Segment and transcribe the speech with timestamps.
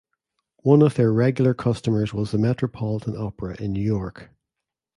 [0.63, 4.31] One of their regular customers was the Metropolitan Opera in New York.